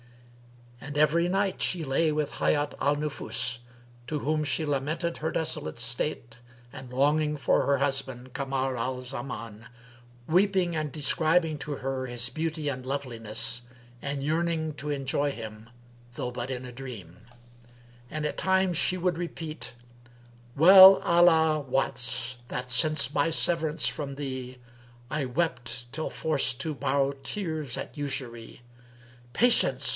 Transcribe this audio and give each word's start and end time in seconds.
And 0.83 0.97
every 0.97 1.29
night 1.29 1.61
she 1.61 1.85
lay 1.85 2.11
with 2.11 2.31
Hayat 2.39 2.73
al 2.81 2.95
Nufus, 2.95 3.59
to 4.07 4.19
whom 4.19 4.43
she 4.43 4.65
lamented 4.65 5.17
her 5.17 5.29
desolate 5.31 5.77
state 5.77 6.39
and 6.73 6.91
longing 6.91 7.37
for 7.37 7.67
her 7.67 7.77
husband 7.77 8.33
Kamar 8.33 8.75
al 8.75 9.01
Zaman; 9.03 9.67
weeping 10.27 10.75
and 10.75 10.91
describing 10.91 11.59
to 11.59 11.73
her 11.77 12.07
his 12.07 12.29
beauty 12.29 12.67
and 12.67 12.83
loveliness, 12.83 13.61
and 14.01 14.23
yearning 14.23 14.73
to 14.73 14.89
enjoy 14.89 15.29
him 15.29 15.69
though 16.15 16.31
but 16.31 16.49
in 16.49 16.65
a 16.65 16.71
dream: 16.71 17.19
And 18.09 18.25
at 18.25 18.39
times 18.39 18.75
she 18.75 18.97
would 18.97 19.19
repeat, 19.19 19.75
"Well 20.55 20.95
Allah 21.03 21.59
wots 21.59 22.37
that 22.47 22.71
since 22.71 23.13
my 23.13 23.29
severance 23.29 23.87
from 23.87 24.15
thee, 24.15 24.57
* 24.83 25.11
I 25.11 25.25
wept 25.25 25.85
till 25.93 26.09
forced 26.09 26.59
to 26.61 26.73
borrow 26.73 27.11
tears 27.11 27.77
at 27.77 27.95
usury: 27.95 28.63
'Patience!' 29.33 29.89